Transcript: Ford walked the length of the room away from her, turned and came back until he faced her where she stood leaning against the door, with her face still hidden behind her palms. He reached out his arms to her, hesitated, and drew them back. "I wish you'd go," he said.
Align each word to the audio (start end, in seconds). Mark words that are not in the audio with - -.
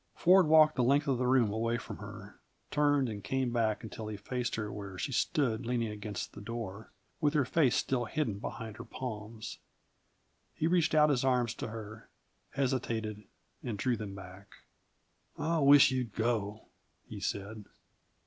Ford 0.15 0.47
walked 0.47 0.77
the 0.77 0.83
length 0.83 1.07
of 1.07 1.19
the 1.19 1.27
room 1.27 1.51
away 1.53 1.77
from 1.77 1.97
her, 1.97 2.39
turned 2.71 3.07
and 3.07 3.23
came 3.23 3.51
back 3.51 3.83
until 3.83 4.07
he 4.07 4.17
faced 4.17 4.55
her 4.55 4.73
where 4.73 4.97
she 4.97 5.11
stood 5.11 5.67
leaning 5.67 5.89
against 5.89 6.33
the 6.33 6.41
door, 6.41 6.91
with 7.19 7.35
her 7.35 7.45
face 7.45 7.75
still 7.75 8.05
hidden 8.05 8.39
behind 8.39 8.77
her 8.77 8.83
palms. 8.83 9.59
He 10.55 10.65
reached 10.65 10.95
out 10.95 11.11
his 11.11 11.23
arms 11.23 11.53
to 11.53 11.67
her, 11.67 12.09
hesitated, 12.49 13.25
and 13.61 13.77
drew 13.77 13.95
them 13.95 14.15
back. 14.15 14.47
"I 15.37 15.59
wish 15.59 15.91
you'd 15.91 16.13
go," 16.15 16.69
he 17.07 17.19
said. 17.19 17.65